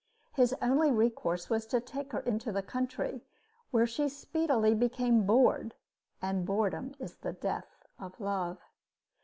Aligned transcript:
His 0.31 0.55
only 0.63 0.89
recourse 0.89 1.47
was 1.47 1.67
to 1.67 1.79
take 1.79 2.11
her 2.11 2.21
into 2.21 2.51
the 2.51 2.63
country, 2.63 3.21
where 3.69 3.85
she 3.85 4.09
speedily 4.09 4.73
became 4.73 5.27
bored; 5.27 5.75
and 6.23 6.43
boredom 6.43 6.95
is 6.97 7.17
the 7.17 7.33
death 7.33 7.85
of 7.99 8.19
love. 8.19 8.57